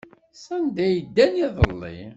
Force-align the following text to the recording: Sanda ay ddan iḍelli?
Sanda 0.43 0.81
ay 0.87 0.97
ddan 1.05 1.33
iḍelli? 1.45 1.97